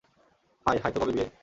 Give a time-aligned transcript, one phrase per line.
[0.65, 1.27] High -hi তো কবে বিয়ে?